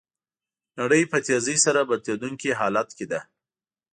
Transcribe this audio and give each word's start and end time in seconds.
نړۍ 0.79 1.03
په 1.11 1.17
تېزۍ 1.25 1.57
سره 1.65 1.79
بدلیدونکي 1.89 2.49
حالت 2.59 2.89
کې 2.97 3.05
ده. 3.11 3.19